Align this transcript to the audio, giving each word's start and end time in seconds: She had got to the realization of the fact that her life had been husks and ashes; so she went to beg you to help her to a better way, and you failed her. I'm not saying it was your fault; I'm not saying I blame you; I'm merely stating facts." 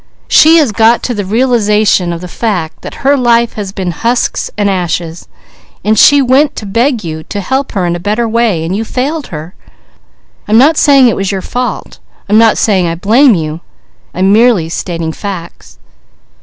She 0.27 0.57
had 0.57 0.73
got 0.73 1.03
to 1.03 1.13
the 1.13 1.23
realization 1.25 2.11
of 2.11 2.21
the 2.21 2.27
fact 2.27 2.81
that 2.81 3.05
her 3.05 3.15
life 3.15 3.53
had 3.53 3.75
been 3.75 3.91
husks 3.91 4.49
and 4.57 4.67
ashes; 4.67 5.27
so 5.85 5.93
she 5.93 6.23
went 6.23 6.55
to 6.55 6.65
beg 6.65 7.03
you 7.03 7.21
to 7.25 7.39
help 7.39 7.73
her 7.73 7.87
to 7.87 7.95
a 7.97 7.99
better 7.99 8.27
way, 8.27 8.65
and 8.65 8.75
you 8.75 8.83
failed 8.83 9.27
her. 9.27 9.53
I'm 10.47 10.57
not 10.57 10.75
saying 10.77 11.07
it 11.07 11.15
was 11.15 11.31
your 11.31 11.43
fault; 11.43 11.99
I'm 12.27 12.39
not 12.39 12.57
saying 12.57 12.87
I 12.87 12.95
blame 12.95 13.35
you; 13.35 13.61
I'm 14.15 14.33
merely 14.33 14.69
stating 14.69 15.11
facts." 15.11 15.77